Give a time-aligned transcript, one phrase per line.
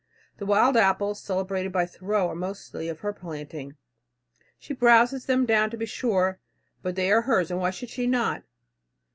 [0.39, 3.75] The wild apples, celebrated by Thoreau, are mostly of her planting.
[4.57, 6.39] She browses them down to be sure,
[6.81, 8.41] but they are hers, and why should she not?